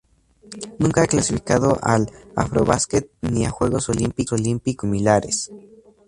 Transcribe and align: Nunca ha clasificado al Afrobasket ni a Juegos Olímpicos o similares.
Nunca 0.79 1.03
ha 1.03 1.05
clasificado 1.05 1.77
al 1.83 2.11
Afrobasket 2.35 3.11
ni 3.21 3.45
a 3.45 3.51
Juegos 3.51 3.87
Olímpicos 3.89 4.41
o 4.41 4.79
similares. 4.83 5.51